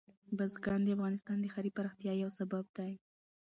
بزګان 0.37 0.79
د 0.83 0.87
افغانستان 0.95 1.37
د 1.39 1.45
ښاري 1.53 1.71
پراختیا 1.77 2.13
یو 2.15 2.29
سبب 2.39 2.65
دی. 2.77 2.91